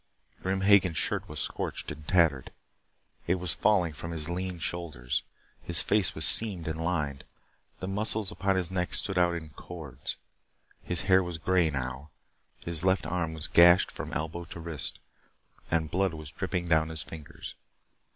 [0.39, 2.51] Grim Hagen's shirt was scorched and tattered.
[3.27, 5.21] It was falling from his lean shoulders.
[5.61, 7.23] His face was seamed and lined.
[7.81, 10.17] The muscles upon his neck stood out in cords.
[10.81, 12.09] His hair was gray now.
[12.65, 14.99] His left arm was gashed from elbow to wrist,
[15.69, 17.53] and blood was dripping down his fingers.